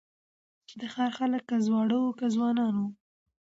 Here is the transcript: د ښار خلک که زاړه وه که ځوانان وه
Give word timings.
د 0.79 0.81
ښار 0.93 1.11
خلک 1.17 1.43
که 1.49 1.57
زاړه 1.67 1.97
وه 2.03 2.11
که 2.19 2.25
ځوانان 2.35 2.73
وه 2.81 2.89